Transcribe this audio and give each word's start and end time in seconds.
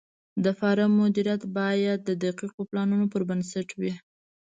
د 0.43 0.45
فارم 0.59 0.91
مدیریت 1.01 1.41
باید 1.57 1.99
د 2.03 2.09
دقیقو 2.25 2.61
پلانونو 2.69 3.05
پر 3.13 3.21
بنسټ 3.29 3.67
وي. 3.79 3.93